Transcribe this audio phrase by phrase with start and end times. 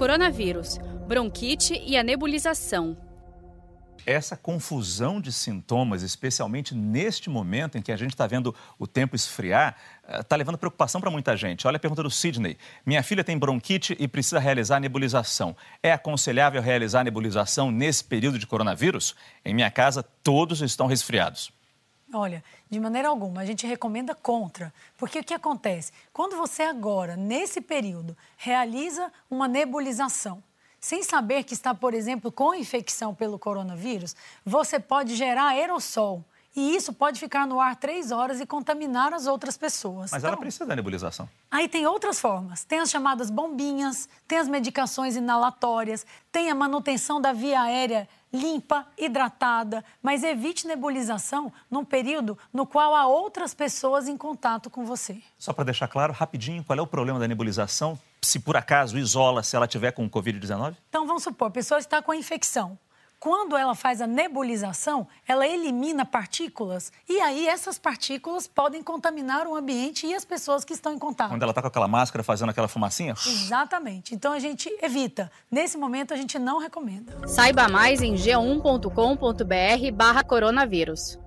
[0.00, 2.96] coronavírus, bronquite e a nebulização.
[4.06, 9.14] Essa confusão de sintomas, especialmente neste momento em que a gente está vendo o tempo
[9.14, 9.76] esfriar,
[10.18, 11.66] está levando preocupação para muita gente.
[11.66, 12.56] Olha a pergunta do Sidney.
[12.86, 15.54] Minha filha tem bronquite e precisa realizar nebulização.
[15.82, 19.14] É aconselhável realizar nebulização nesse período de coronavírus?
[19.44, 21.52] Em minha casa, todos estão resfriados.
[22.12, 24.74] Olha, de maneira alguma, a gente recomenda contra.
[24.96, 25.92] Porque o que acontece?
[26.12, 30.42] Quando você agora, nesse período, realiza uma nebulização,
[30.80, 36.24] sem saber que está, por exemplo, com infecção pelo coronavírus, você pode gerar aerossol.
[36.54, 40.10] E isso pode ficar no ar três horas e contaminar as outras pessoas.
[40.10, 41.28] Mas então, ela precisa da nebulização.
[41.50, 42.64] Aí tem outras formas.
[42.64, 48.86] Tem as chamadas bombinhas, tem as medicações inalatórias, tem a manutenção da via aérea limpa,
[48.96, 55.18] hidratada, mas evite nebulização num período no qual há outras pessoas em contato com você.
[55.38, 57.98] Só para deixar claro, rapidinho, qual é o problema da nebulização?
[58.22, 60.76] Se por acaso isola se ela tiver com Covid-19?
[60.88, 62.78] Então vamos supor, a pessoa está com a infecção.
[63.20, 69.54] Quando ela faz a nebulização, ela elimina partículas e aí essas partículas podem contaminar o
[69.54, 71.28] ambiente e as pessoas que estão em contato.
[71.28, 73.12] Quando ela está com aquela máscara fazendo aquela fumacinha?
[73.26, 74.14] Exatamente.
[74.14, 75.30] Então a gente evita.
[75.50, 77.14] Nesse momento a gente não recomenda.
[77.28, 81.18] Saiba mais em g1.com.br/barra coronavírus.